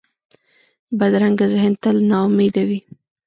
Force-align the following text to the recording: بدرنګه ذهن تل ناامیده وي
بدرنګه 0.97 1.45
ذهن 1.53 1.73
تل 1.81 1.97
ناامیده 2.11 2.63
وي 2.67 2.79